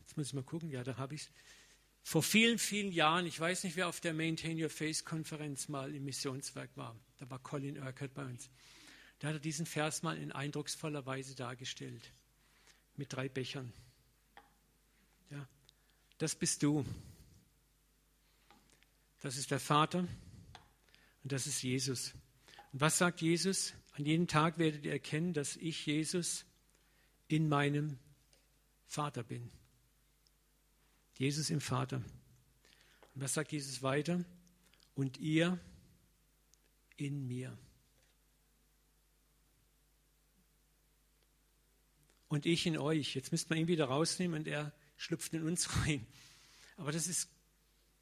[0.00, 1.30] jetzt muss ich mal gucken, ja, da habe ich es.
[2.06, 5.94] Vor vielen, vielen Jahren, ich weiß nicht, wer auf der Maintain Your Face Konferenz mal
[5.94, 8.50] im Missionswerk war, da war Colin Urquhart bei uns.
[9.18, 12.12] Da hat er diesen Vers mal in eindrucksvoller Weise dargestellt,
[12.96, 13.72] mit drei Bechern.
[15.30, 15.48] Ja,
[16.18, 16.84] das bist du.
[19.20, 22.12] Das ist der Vater und das ist Jesus.
[22.74, 23.72] Und was sagt Jesus?
[23.92, 26.44] An jedem Tag werdet ihr erkennen, dass ich, Jesus,
[27.28, 27.98] in meinem
[28.86, 29.50] Vater bin.
[31.18, 31.96] Jesus im Vater.
[33.14, 34.24] Und was sagt Jesus weiter?
[34.94, 35.58] Und ihr
[36.96, 37.56] in mir.
[42.28, 43.14] Und ich in euch.
[43.14, 46.06] Jetzt müsste man ihn wieder rausnehmen und er schlüpft in uns rein.
[46.76, 47.28] Aber das ist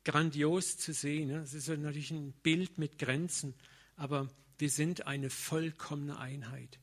[0.05, 1.31] grandios zu sehen.
[1.31, 3.55] Es ist natürlich ein Bild mit Grenzen,
[3.97, 6.79] aber wir sind eine vollkommene Einheit.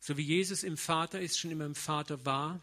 [0.00, 2.60] So wie Jesus im Vater ist, schon immer im Vater war,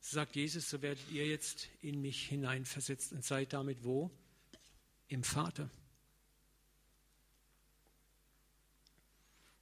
[0.00, 4.10] sagt Jesus, so werdet ihr jetzt in mich hineinversetzt und seid damit wo?
[5.08, 5.68] Im Vater.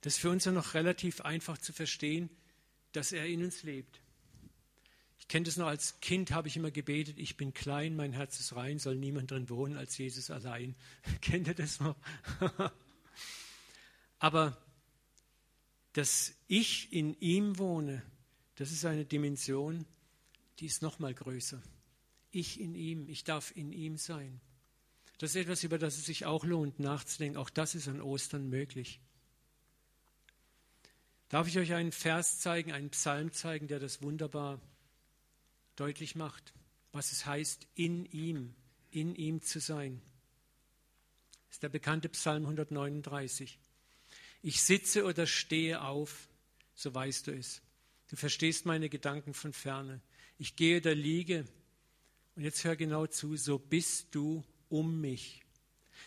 [0.01, 2.31] Das ist für uns ja noch relativ einfach zu verstehen,
[2.93, 4.01] dass er in uns lebt.
[5.19, 8.41] Ich kenne das noch als Kind, habe ich immer gebetet, ich bin klein, mein Herz
[8.41, 10.75] ist rein, soll niemand drin wohnen als Jesus allein.
[11.21, 11.97] Kennt ihr das noch?
[14.19, 14.57] Aber
[15.93, 18.03] dass ich in ihm wohne,
[18.55, 19.85] das ist eine Dimension,
[20.59, 21.63] die ist noch mal größer.
[22.31, 24.41] Ich in ihm, ich darf in ihm sein.
[25.19, 27.39] Das ist etwas, über das es sich auch lohnt, nachzudenken.
[27.39, 29.01] Auch das ist an Ostern möglich.
[31.29, 34.61] Darf ich euch einen Vers zeigen, einen Psalm zeigen, der das wunderbar
[35.77, 36.55] deutlich macht,
[36.93, 38.55] was es heißt, in ihm,
[38.91, 40.01] in ihm zu sein.
[41.49, 43.59] Das ist der bekannte Psalm 139.
[44.43, 46.29] Ich sitze oder stehe auf,
[46.75, 47.61] so weißt du es.
[48.09, 50.01] Du verstehst meine Gedanken von ferne.
[50.39, 51.45] Ich gehe oder liege.
[52.37, 55.43] Und jetzt hör genau zu, so bist du um mich.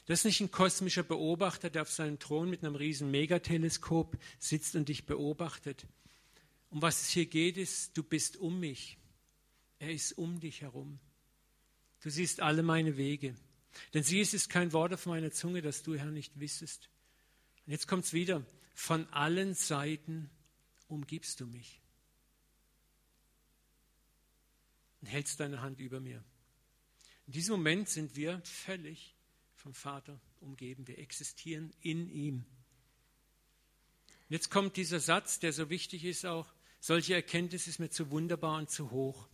[0.05, 4.75] Das ist nicht ein kosmischer Beobachter, der auf seinem Thron mit einem riesen Megateleskop sitzt
[4.75, 5.85] und dich beobachtet.
[6.69, 8.97] Um was es hier geht, ist, du bist um mich.
[9.79, 10.99] Er ist um dich herum.
[12.01, 13.35] Du siehst alle meine Wege.
[13.93, 16.89] Denn sieh, es ist kein Wort auf meiner Zunge, dass du, Herr, nicht wissest.
[17.65, 18.45] Und jetzt kommt es wieder.
[18.73, 20.29] Von allen Seiten
[20.87, 21.80] umgibst du mich.
[25.01, 26.23] Und hältst deine Hand über mir.
[27.27, 29.15] In diesem Moment sind wir völlig
[29.55, 30.87] vom Vater umgeben.
[30.87, 32.45] Wir existieren in ihm.
[34.29, 36.51] Jetzt kommt dieser Satz, der so wichtig ist auch.
[36.79, 39.27] Solche Erkenntnis ist mir zu wunderbar und zu hoch.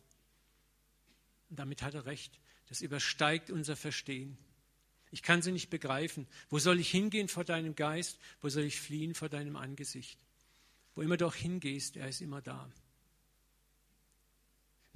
[1.50, 2.40] Und damit hat er recht.
[2.68, 4.38] Das übersteigt unser Verstehen.
[5.12, 6.28] Ich kann sie nicht begreifen.
[6.50, 8.20] Wo soll ich hingehen vor deinem Geist?
[8.42, 10.20] Wo soll ich fliehen vor deinem Angesicht?
[10.96, 12.70] Wo immer du auch hingehst, er ist immer da.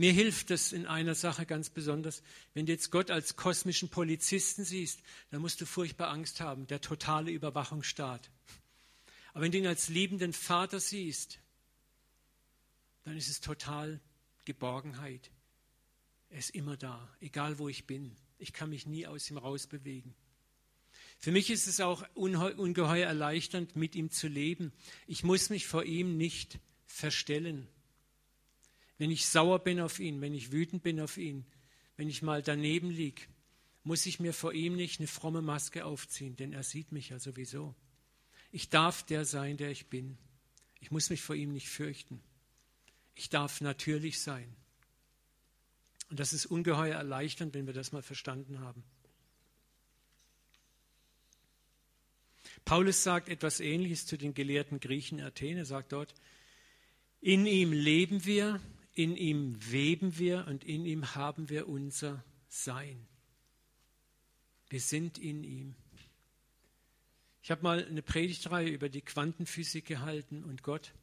[0.01, 2.23] Mir hilft es in einer Sache ganz besonders.
[2.55, 6.81] Wenn du jetzt Gott als kosmischen Polizisten siehst, dann musst du furchtbar Angst haben, der
[6.81, 8.31] totale Überwachungsstaat.
[9.31, 11.37] Aber wenn du ihn als liebenden Vater siehst,
[13.03, 13.99] dann ist es total
[14.43, 15.29] Geborgenheit.
[16.31, 18.15] Er ist immer da, egal wo ich bin.
[18.39, 20.15] Ich kann mich nie aus ihm rausbewegen.
[21.19, 24.73] Für mich ist es auch ungeheuer erleichternd, mit ihm zu leben.
[25.05, 27.67] Ich muss mich vor ihm nicht verstellen.
[29.01, 31.43] Wenn ich sauer bin auf ihn, wenn ich wütend bin auf ihn,
[31.97, 33.23] wenn ich mal daneben liege,
[33.83, 37.17] muss ich mir vor ihm nicht eine fromme Maske aufziehen, denn er sieht mich ja
[37.17, 37.73] sowieso.
[38.51, 40.19] Ich darf der sein, der ich bin.
[40.81, 42.21] Ich muss mich vor ihm nicht fürchten.
[43.15, 44.55] Ich darf natürlich sein.
[46.11, 48.83] Und das ist ungeheuer erleichternd, wenn wir das mal verstanden haben.
[52.65, 55.57] Paulus sagt etwas Ähnliches zu den gelehrten Griechen in Athen.
[55.57, 56.13] Er sagt dort,
[57.19, 58.61] in ihm leben wir,
[58.93, 63.08] in ihm weben wir und in ihm haben wir unser Sein.
[64.69, 65.75] Wir sind in ihm.
[67.41, 70.93] Ich habe mal eine Predigtreihe über die Quantenphysik gehalten und Gott.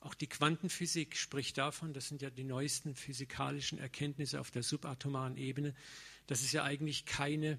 [0.00, 5.36] Auch die Quantenphysik spricht davon, das sind ja die neuesten physikalischen Erkenntnisse auf der subatomaren
[5.36, 5.74] Ebene,
[6.26, 7.58] dass es ja eigentlich keine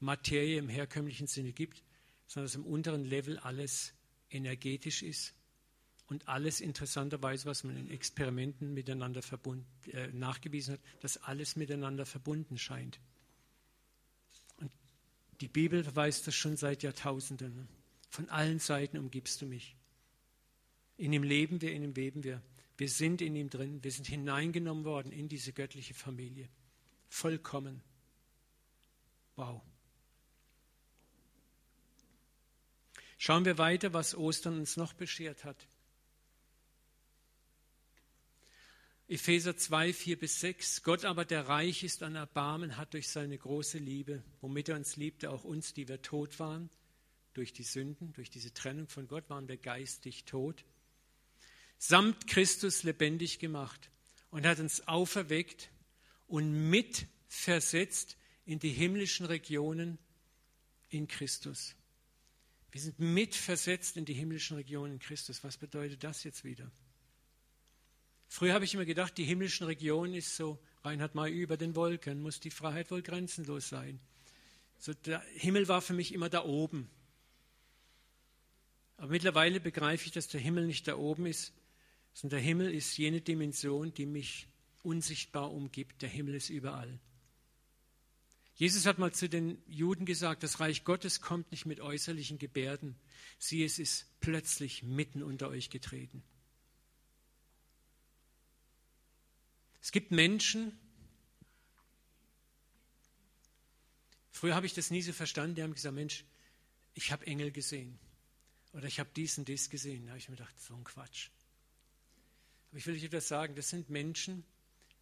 [0.00, 1.82] Materie im herkömmlichen Sinne gibt,
[2.26, 3.94] sondern dass im unteren Level alles
[4.30, 5.34] energetisch ist
[6.12, 12.04] und alles interessanterweise, was man in Experimenten miteinander verbunden, äh, nachgewiesen hat, dass alles miteinander
[12.04, 13.00] verbunden scheint.
[14.58, 14.70] Und
[15.40, 17.66] die Bibel weiß das schon seit Jahrtausenden.
[18.10, 19.74] Von allen Seiten umgibst du mich.
[20.98, 22.42] In ihm leben wir, in ihm weben wir.
[22.76, 23.82] Wir sind in ihm drin.
[23.82, 26.46] Wir sind hineingenommen worden in diese göttliche Familie.
[27.08, 27.82] Vollkommen.
[29.36, 29.62] Wow.
[33.16, 35.66] Schauen wir weiter, was Ostern uns noch beschert hat.
[39.08, 40.82] Epheser 2, 4 bis 6.
[40.82, 44.96] Gott aber, der reich ist an Erbarmen, hat durch seine große Liebe, womit er uns
[44.96, 46.70] liebte, auch uns, die wir tot waren,
[47.34, 50.64] durch die Sünden, durch diese Trennung von Gott, waren wir geistig tot,
[51.78, 53.90] samt Christus lebendig gemacht
[54.30, 55.70] und hat uns auferweckt
[56.26, 59.98] und mitversetzt in die himmlischen Regionen
[60.88, 61.74] in Christus.
[62.70, 65.44] Wir sind mitversetzt in die himmlischen Regionen in Christus.
[65.44, 66.70] Was bedeutet das jetzt wieder?
[68.32, 72.22] Früher habe ich immer gedacht, die himmlischen Regionen ist so, Reinhard May über den Wolken,
[72.22, 74.00] muss die Freiheit wohl grenzenlos sein.
[74.78, 76.88] So, der Himmel war für mich immer da oben.
[78.96, 81.52] Aber mittlerweile begreife ich, dass der Himmel nicht da oben ist,
[82.14, 84.48] sondern der Himmel ist jene Dimension, die mich
[84.82, 86.00] unsichtbar umgibt.
[86.00, 86.98] Der Himmel ist überall.
[88.54, 92.96] Jesus hat mal zu den Juden gesagt, das Reich Gottes kommt nicht mit äußerlichen Gebärden.
[93.38, 96.22] Sieh, es ist plötzlich mitten unter euch getreten.
[99.82, 100.78] Es gibt Menschen,
[104.30, 106.24] früher habe ich das nie so verstanden, die haben gesagt, Mensch,
[106.94, 107.98] ich habe Engel gesehen
[108.72, 110.04] oder ich habe dies und dies gesehen.
[110.06, 111.30] Da habe ich mir gedacht, so ein Quatsch.
[112.70, 114.44] Aber ich will euch etwas sagen, das sind Menschen,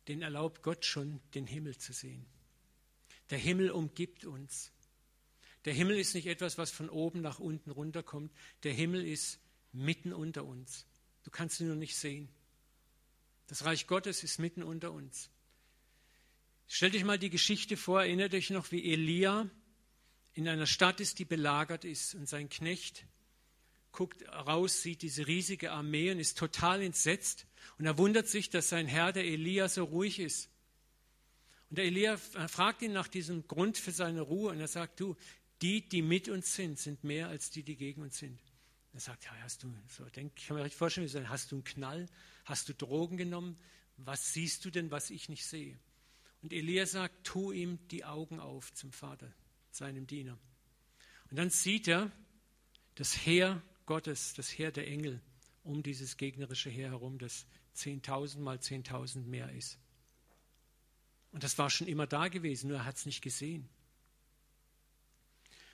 [0.08, 2.24] denen erlaubt Gott schon, den Himmel zu sehen.
[3.28, 4.72] Der Himmel umgibt uns.
[5.66, 8.32] Der Himmel ist nicht etwas, was von oben nach unten runterkommt.
[8.62, 9.40] Der Himmel ist
[9.72, 10.86] mitten unter uns.
[11.22, 12.30] Du kannst ihn nur nicht sehen.
[13.50, 15.28] Das Reich Gottes ist mitten unter uns.
[16.68, 19.50] Stellt euch mal die Geschichte vor, erinnert euch noch, wie Elia
[20.34, 23.06] in einer Stadt ist, die belagert ist und sein Knecht
[23.90, 28.68] guckt raus, sieht diese riesige Armee und ist total entsetzt und er wundert sich, dass
[28.68, 30.48] sein Herr, der Elia, so ruhig ist.
[31.70, 35.16] Und der Elia fragt ihn nach diesem Grund für seine Ruhe und er sagt, du,
[35.60, 38.38] die, die mit uns sind, sind mehr als die, die gegen uns sind.
[38.92, 41.57] Er sagt, ja, hast du, so, denk, ich kann mir recht vorstellen, wie hast du
[41.57, 42.07] einen Knall?
[42.44, 43.57] Hast du Drogen genommen?
[43.96, 45.79] Was siehst du denn, was ich nicht sehe?
[46.42, 49.33] Und Elia sagt, tu ihm die Augen auf zum Vater,
[49.70, 50.38] seinem Diener.
[51.31, 52.11] Und dann sieht er
[52.96, 55.20] das Heer Gottes, das Heer der Engel
[55.62, 59.79] um dieses gegnerische Heer herum, das 10.000 mal 10.000 mehr ist.
[61.33, 63.68] Und das war schon immer da gewesen, nur er hat es nicht gesehen.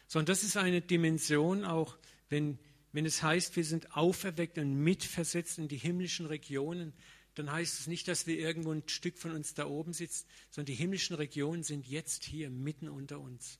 [0.07, 1.97] Sondern das ist eine Dimension auch,
[2.29, 2.59] wenn,
[2.97, 6.95] wenn es heißt, wir sind auferweckt und mitversetzt in die himmlischen Regionen,
[7.35, 10.73] dann heißt es nicht, dass wir irgendwo ein Stück von uns da oben sitzen, sondern
[10.73, 13.59] die himmlischen Regionen sind jetzt hier mitten unter uns.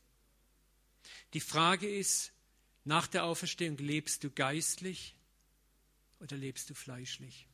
[1.35, 2.33] Die Frage ist,
[2.85, 5.15] nach der Auferstehung lebst du geistlich
[6.19, 7.47] oder lebst du fleischlich?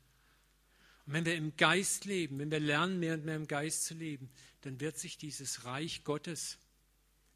[1.06, 3.94] Und wenn wir im Geist leben, wenn wir lernen, mehr und mehr im Geist zu
[3.94, 6.58] leben, dann wird sich dieses Reich Gottes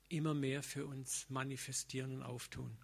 [0.08, 2.78] immer mehr für uns manifestieren und auftun.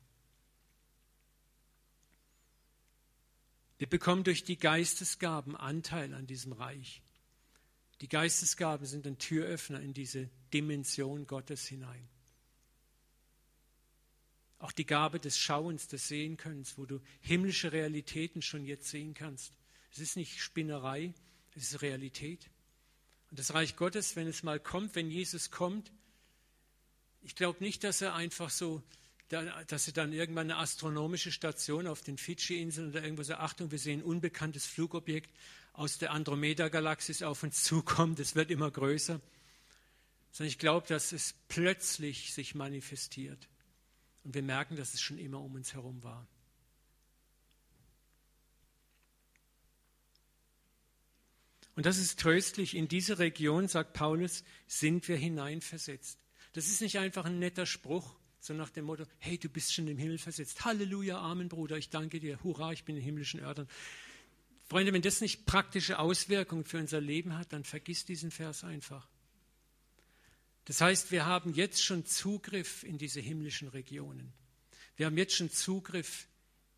[3.83, 7.03] Wir bekommen durch die Geistesgaben Anteil an diesem Reich.
[8.01, 12.09] Die Geistesgaben sind ein Türöffner in diese Dimension Gottes hinein.
[14.61, 19.53] Auch die Gabe des Schauens, des Sehenkönnens, wo du himmlische Realitäten schon jetzt sehen kannst.
[19.91, 21.13] Es ist nicht Spinnerei,
[21.57, 22.51] es ist Realität.
[23.31, 25.93] Und das Reich Gottes, wenn es mal kommt, wenn Jesus kommt,
[27.21, 28.81] ich glaube nicht, dass er einfach so
[29.33, 33.79] dass sie dann irgendwann eine astronomische Station auf den Fidschi-Inseln oder irgendwo so, Achtung, wir
[33.79, 35.31] sehen ein unbekanntes Flugobjekt
[35.73, 39.21] aus der Andromeda-Galaxis auf uns zukommt, es wird immer größer.
[40.33, 43.49] Sondern ich glaube, dass es plötzlich sich manifestiert.
[44.25, 46.27] Und wir merken, dass es schon immer um uns herum war.
[51.75, 52.77] Und das ist tröstlich.
[52.77, 56.19] In diese Region, sagt Paulus, sind wir hineinversetzt.
[56.53, 59.87] Das ist nicht einfach ein netter Spruch, so nach dem Motto, hey, du bist schon
[59.87, 60.65] im Himmel versetzt.
[60.65, 62.43] Halleluja, Amen, Bruder, ich danke dir.
[62.43, 63.69] Hurra, ich bin in himmlischen Örtern.
[64.65, 69.07] Freunde, wenn das nicht praktische Auswirkungen für unser Leben hat, dann vergiss diesen Vers einfach.
[70.65, 74.33] Das heißt, wir haben jetzt schon Zugriff in diese himmlischen Regionen.
[74.97, 76.27] Wir haben jetzt schon Zugriff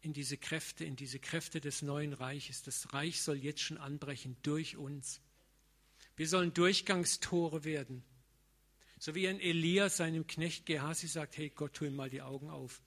[0.03, 2.63] in diese Kräfte, in diese Kräfte des neuen Reiches.
[2.63, 5.23] Das Reich soll jetzt schon anbrechen durch uns.
[6.15, 8.05] Wir sollen Durchgangstore werden.
[9.05, 12.49] So wie ein Elia seinem Knecht Gehasi sagt, hey Gott, tu ihm mal die Augen
[12.49, 12.81] auf.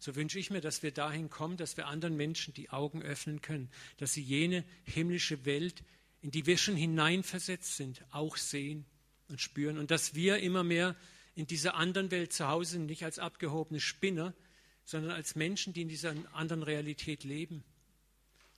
[0.00, 3.40] So wünsche ich mir, dass wir dahin kommen, dass wir anderen Menschen die Augen öffnen
[3.40, 5.84] können, dass sie jene himmlische Welt,
[6.22, 8.84] in die wir schon hineinversetzt sind, auch sehen
[9.28, 10.96] und spüren und dass wir immer mehr
[11.36, 14.34] in dieser anderen Welt zu Hause sind, nicht als abgehobene Spinner,
[14.82, 17.62] sondern als Menschen, die in dieser anderen Realität leben.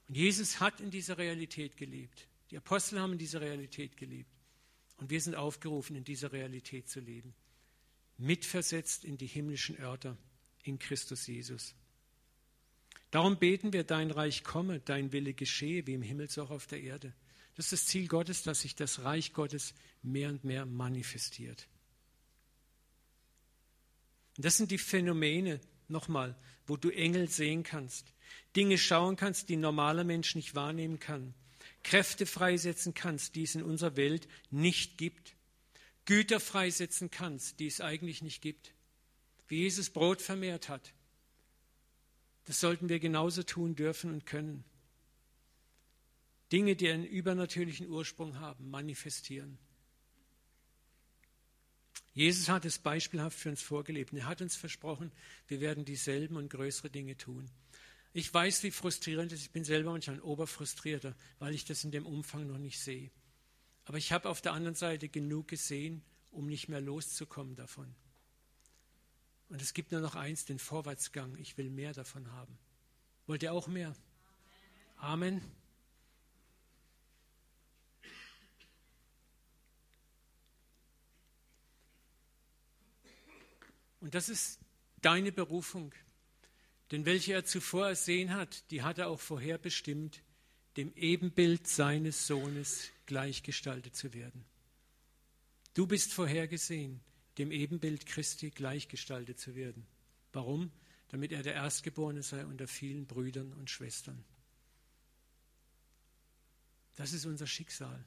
[0.09, 2.27] Und Jesus hat in dieser Realität gelebt.
[2.51, 4.42] Die Apostel haben in dieser Realität gelebt.
[5.03, 7.35] Und wir sind aufgerufen, in dieser Realität zu leben.
[8.19, 10.17] Mitversetzt in die himmlischen Örter
[10.63, 11.75] in Christus Jesus.
[13.11, 16.69] Darum beten wir, dein Reich komme, dein Wille geschehe, wie im Himmel so auch auf
[16.69, 17.13] der Erde.
[17.57, 21.67] Das ist das Ziel Gottes, dass sich das Reich Gottes mehr und mehr manifestiert.
[24.37, 28.15] Und das sind die Phänomene, nochmal, wo du Engel sehen kannst,
[28.55, 31.35] Dinge schauen kannst, die ein normaler Mensch nicht wahrnehmen kann.
[31.83, 35.35] Kräfte freisetzen kannst, die es in unserer Welt nicht gibt.
[36.05, 38.73] Güter freisetzen kannst, die es eigentlich nicht gibt.
[39.49, 40.93] Wie Jesus Brot vermehrt hat.
[42.45, 44.65] Das sollten wir genauso tun dürfen und können.
[46.51, 49.59] Dinge, die einen übernatürlichen Ursprung haben, manifestieren.
[52.15, 54.13] Jesus hat es beispielhaft für uns vorgelebt.
[54.13, 55.13] Er hat uns versprochen,
[55.49, 57.51] wir werden dieselben und größere Dinge tun.
[58.15, 59.47] Ich weiß, wie frustrierend es ist.
[59.47, 63.11] Ich bin selber manchmal ein Oberfrustrierter, weil ich das in dem Umfang noch nicht sehe.
[63.85, 67.95] Aber ich habe auf der anderen Seite genug gesehen, um nicht mehr loszukommen davon.
[69.49, 71.37] Und es gibt nur noch eins, den Vorwärtsgang.
[71.37, 72.59] Ich will mehr davon haben.
[73.27, 73.95] Wollt ihr auch mehr?
[74.97, 75.43] Amen.
[84.01, 84.59] Und das ist
[85.01, 85.93] deine Berufung.
[86.93, 90.23] Denn welche er zuvor ersehen hat, die hat er auch vorherbestimmt,
[90.77, 94.45] dem Ebenbild seines Sohnes gleichgestaltet zu werden.
[95.73, 97.01] Du bist vorhergesehen,
[97.39, 99.87] dem Ebenbild Christi gleichgestaltet zu werden.
[100.35, 100.71] Warum?
[101.09, 104.23] Damit er der Erstgeborene sei unter vielen Brüdern und Schwestern.
[106.97, 108.05] Das ist unser Schicksal.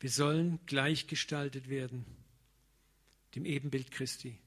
[0.00, 2.04] Wir sollen gleichgestaltet werden,
[3.36, 4.40] dem Ebenbild Christi.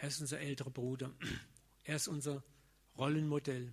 [0.00, 1.14] Er ist unser älterer Bruder.
[1.84, 2.42] Er ist unser
[2.96, 3.72] Rollenmodell.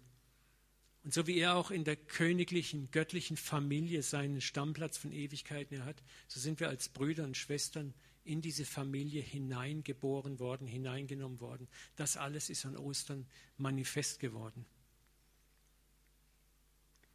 [1.05, 6.03] Und so wie er auch in der königlichen, göttlichen Familie seinen Stammplatz von Ewigkeiten hat,
[6.28, 7.93] so sind wir als Brüder und Schwestern
[8.25, 11.69] in diese Familie hineingeboren worden, hineingenommen worden.
[11.95, 13.25] Das alles ist an Ostern
[13.55, 14.65] manifest geworden.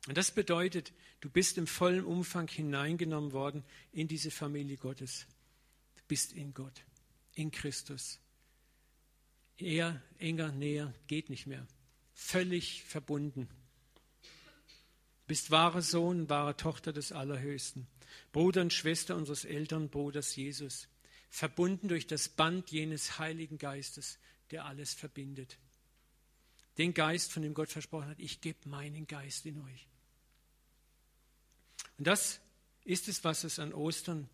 [0.09, 5.27] Und das bedeutet, du bist im vollen Umfang hineingenommen worden in diese Familie Gottes.
[5.97, 6.83] Du bist in Gott,
[7.35, 8.22] in Christus
[9.65, 11.67] eher, enger, näher, geht nicht mehr.
[12.13, 13.49] Völlig verbunden.
[15.27, 17.87] Bist wahrer Sohn, wahre Tochter des Allerhöchsten.
[18.33, 20.89] Bruder und Schwester unseres Elternbruders Jesus.
[21.31, 24.19] verbunden durch das Band jenes Heiligen Geistes,
[24.51, 25.59] der alles verbindet.
[26.77, 29.89] Den Geist, von dem Gott versprochen hat, ich gebe meinen Geist in euch.
[31.97, 32.41] Und das
[32.85, 34.29] ist es, was es an Ostern,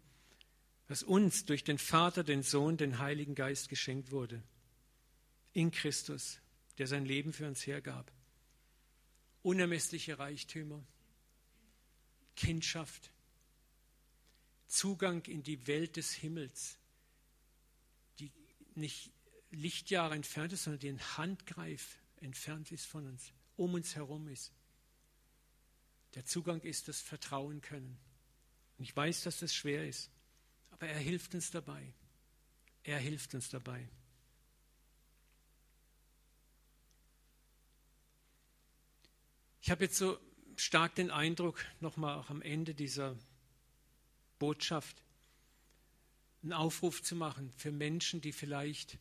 [0.89, 4.43] was uns durch den Vater, den Sohn, den Heiligen Geist geschenkt wurde.
[5.59, 6.39] In Christus,
[6.79, 8.13] der sein Leben für uns hergab.
[9.43, 10.87] Unermessliche Reichtümer,
[12.37, 13.11] Kindschaft,
[14.69, 16.79] Zugang in die Welt des Himmels,
[18.21, 18.31] die
[18.77, 19.11] nicht
[19.51, 24.53] Lichtjahre entfernt ist, sondern die ein Handgreif entfernt ist von uns, um uns herum ist.
[26.15, 27.99] Der Zugang ist das Vertrauen können.
[28.77, 30.09] Und ich weiß, dass das schwer ist,
[30.71, 31.93] aber er hilft uns dabei.
[32.85, 33.89] Er hilft uns dabei.
[39.61, 40.19] Ich habe jetzt so
[40.57, 43.17] stark den Eindruck, nochmal auch am Ende dieser
[44.39, 45.03] Botschaft,
[46.43, 48.99] einen Aufruf zu machen für Menschen, die vielleicht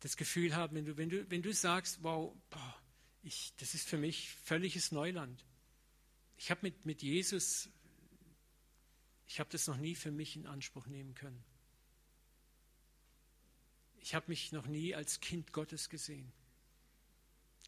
[0.00, 2.82] das Gefühl haben, wenn du, wenn du, wenn du sagst, wow, boah,
[3.22, 5.44] ich, das ist für mich völliges Neuland.
[6.38, 7.68] Ich habe mit, mit Jesus,
[9.26, 11.44] ich habe das noch nie für mich in Anspruch nehmen können.
[13.98, 16.32] Ich habe mich noch nie als Kind Gottes gesehen.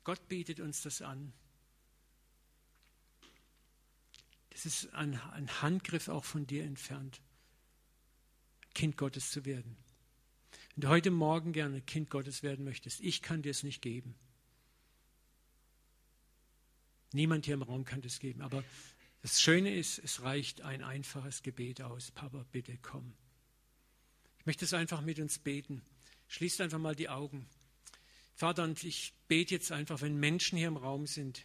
[0.05, 1.33] Gott bietet uns das an.
[4.51, 7.21] Das ist ein, ein Handgriff auch von dir entfernt,
[8.75, 9.77] Kind Gottes zu werden.
[10.75, 14.15] Wenn du heute Morgen gerne Kind Gottes werden möchtest, ich kann dir es nicht geben.
[17.13, 18.41] Niemand hier im Raum kann das geben.
[18.41, 18.65] Aber
[19.21, 22.11] das Schöne ist, es reicht ein einfaches Gebet aus.
[22.11, 23.15] Papa, bitte komm.
[24.39, 25.83] Ich möchte es einfach mit uns beten.
[26.29, 27.47] Schließt einfach mal die Augen.
[28.35, 31.45] Vater, und ich bete jetzt einfach, wenn Menschen hier im Raum sind,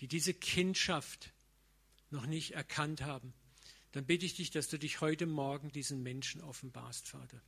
[0.00, 1.32] die diese Kindschaft
[2.10, 3.34] noch nicht erkannt haben,
[3.92, 7.40] dann bitte ich dich, dass du dich heute Morgen diesen Menschen offenbarst, Vater.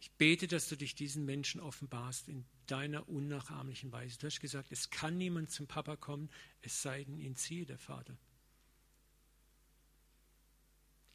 [0.00, 4.18] Ich bete, dass du dich diesen Menschen offenbarst in deiner unnachahmlichen Weise.
[4.18, 6.28] Du hast gesagt, es kann niemand zum Papa kommen,
[6.60, 8.16] es sei denn, ihn ziehe der Vater.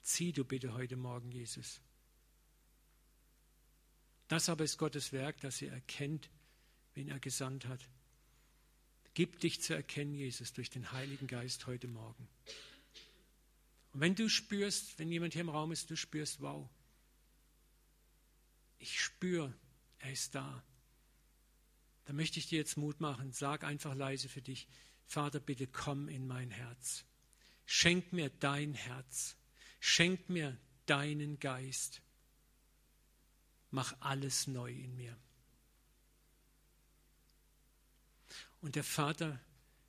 [0.03, 1.81] Zieh du bitte heute Morgen, Jesus.
[4.27, 6.29] Das aber ist Gottes Werk, dass er erkennt,
[6.93, 7.87] wen er gesandt hat.
[9.13, 12.27] Gib dich zu erkennen, Jesus, durch den Heiligen Geist heute Morgen.
[13.93, 16.69] Und wenn du spürst, wenn jemand hier im Raum ist, du spürst, wow,
[18.79, 19.53] ich spüre,
[19.99, 20.63] er ist da.
[22.05, 23.31] Da möchte ich dir jetzt Mut machen.
[23.31, 24.67] Sag einfach leise für dich,
[25.07, 27.05] Vater, bitte komm in mein Herz.
[27.65, 29.35] Schenk mir dein Herz.
[29.79, 32.01] Schenk mir deinen Geist.
[33.71, 35.15] Mach alles neu in mir.
[38.61, 39.39] Und der Vater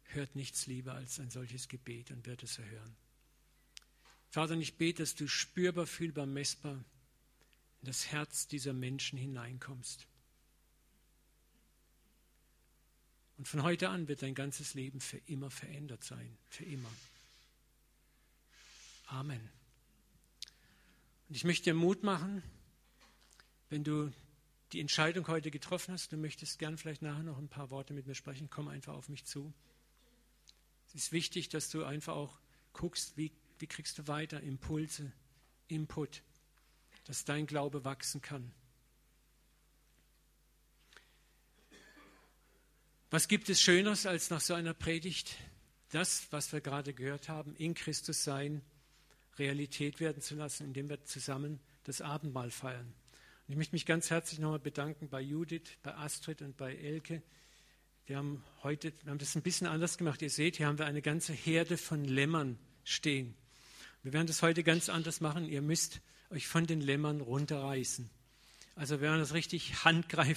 [0.04, 2.96] hört nichts lieber als ein solches Gebet und wird es erhören.
[4.30, 6.84] Vater, ich bete, dass du spürbar, fühlbar, messbar
[7.80, 10.06] in das Herz dieser Menschen hineinkommst.
[13.38, 16.90] Und von heute an wird dein ganzes Leben für immer verändert sein, für immer.
[19.06, 19.40] Amen.
[21.28, 22.42] Und ich möchte dir Mut machen,
[23.70, 24.12] wenn du
[24.72, 28.06] die Entscheidung heute getroffen hast, du möchtest gern vielleicht nachher noch ein paar Worte mit
[28.06, 29.52] mir sprechen, komm einfach auf mich zu.
[30.88, 32.38] Es ist wichtig, dass du einfach auch
[32.72, 35.12] guckst, wie, wie kriegst du weiter Impulse,
[35.68, 36.22] Input
[37.08, 38.52] dass dein Glaube wachsen kann.
[43.10, 45.34] Was gibt es Schöneres als nach so einer Predigt
[45.88, 48.60] das, was wir gerade gehört haben, in Christus sein,
[49.38, 52.92] Realität werden zu lassen, indem wir zusammen das Abendmahl feiern.
[53.50, 57.22] Ich möchte mich ganz herzlich nochmal bedanken bei Judith, bei Astrid und bei Elke.
[58.04, 60.20] Wir haben heute, wir haben das ein bisschen anders gemacht.
[60.20, 63.34] Ihr seht, hier haben wir eine ganze Herde von Lämmern stehen.
[64.02, 65.48] Wir werden das heute ganz anders machen.
[65.48, 68.10] Ihr müsst euch von den Lämmern runterreißen.
[68.74, 70.36] Also wenn man das richtig handgreiflich